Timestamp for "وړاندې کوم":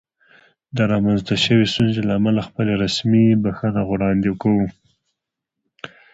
3.85-4.65